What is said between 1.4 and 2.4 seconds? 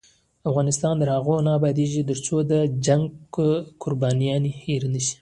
نه ابادیږي، ترڅو